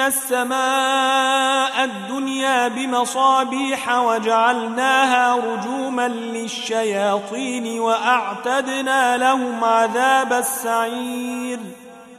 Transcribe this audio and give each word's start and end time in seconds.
السماء 0.00 1.84
الدنيا 1.84 2.68
بمصابيح 2.68 3.98
وجعلناها 3.98 5.36
رجوما 5.36 6.08
للشياطين 6.08 7.80
وأعتدنا 7.80 9.16
لهم 9.16 9.64
عذاب 9.64 10.32
السعير 10.32 11.58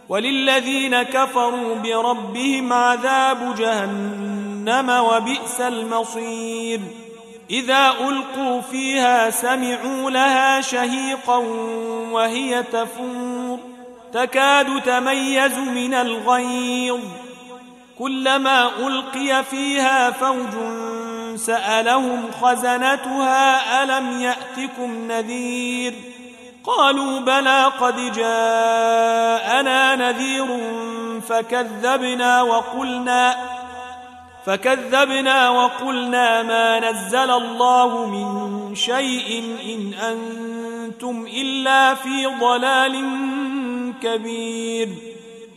وللذين 0.09 1.03
كفروا 1.03 1.75
بربهم 1.75 2.73
عذاب 2.73 3.55
جهنم 3.55 4.89
وبئس 4.89 5.61
المصير 5.61 6.79
إذا 7.49 7.89
ألقوا 7.89 8.61
فيها 8.61 9.29
سمعوا 9.29 10.11
لها 10.11 10.61
شهيقا 10.61 11.37
وهي 12.11 12.63
تفور 12.63 13.59
تكاد 14.13 14.81
تميز 14.81 15.57
من 15.57 15.93
الغيظ 15.93 16.99
كلما 17.99 18.69
ألقي 18.87 19.43
فيها 19.43 20.11
فوج 20.11 20.53
سألهم 21.35 22.31
خزنتها 22.41 23.83
ألم 23.83 24.21
يأتكم 24.21 25.11
نذير 25.11 25.93
قالوا 26.63 27.19
بلى 27.19 27.63
قد 27.79 27.95
جاءنا 28.11 29.95
نذير 29.95 30.47
فكذبنا 31.27 32.41
وقلنا 32.41 33.35
فكذبنا 34.45 35.49
وقلنا 35.49 36.43
ما 36.43 36.79
نزل 36.79 37.31
الله 37.31 38.07
من 38.07 38.75
شيء 38.75 39.43
إن 39.65 39.93
أنتم 39.93 41.27
إلا 41.33 41.95
في 41.95 42.25
ضلال 42.25 43.03
كبير 44.01 45.14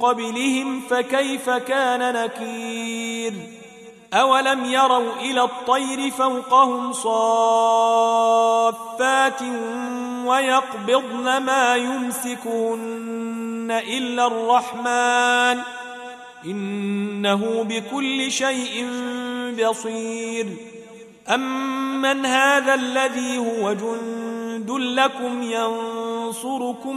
قبلهم 0.00 0.80
فكيف 0.80 1.50
كان 1.50 2.14
نكير 2.14 3.32
أولم 4.14 4.64
يروا 4.64 5.12
إلى 5.20 5.44
الطير 5.44 6.10
فوقهم 6.10 6.92
صافات 6.92 7.82
ويقبضن 10.26 11.36
ما 11.36 11.76
يمسكهن 11.76 13.80
إلا 13.88 14.26
الرحمن 14.26 15.62
إنه 16.44 17.64
بكل 17.68 18.32
شيء 18.32 18.88
بصير 19.60 20.46
أمن 21.28 22.26
هذا 22.26 22.74
الذي 22.74 23.38
هو 23.38 23.72
جند 23.72 24.70
لكم 24.70 25.42
ينصركم 25.42 26.96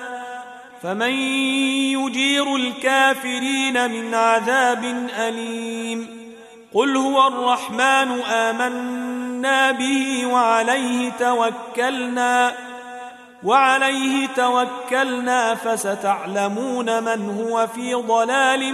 فمن 0.83 1.13
يجير 1.91 2.55
الكافرين 2.55 3.91
من 3.91 4.13
عذاب 4.13 4.83
أليم. 5.19 6.21
قل 6.73 6.97
هو 6.97 7.27
الرحمن 7.27 8.21
آمنا 8.21 9.71
به 9.71 10.25
وعليه 10.25 11.11
توكلنا 11.19 12.53
وعليه 13.43 14.27
توكلنا 14.27 15.55
فستعلمون 15.55 17.03
من 17.03 17.29
هو 17.29 17.67
في 17.67 17.93
ضلال 17.93 18.73